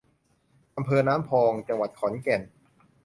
[0.77, 2.41] อำเภอน้ำพอง จังหวัดขอนแก่น